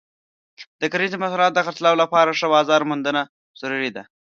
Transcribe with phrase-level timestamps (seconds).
[0.81, 3.21] د کرنیزو محصولاتو د خرڅلاو لپاره ښه بازار موندنه
[3.59, 4.03] ضروري ده.